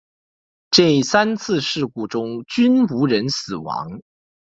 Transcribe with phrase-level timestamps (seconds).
[0.71, 4.01] 这三次事故中均无人死亡。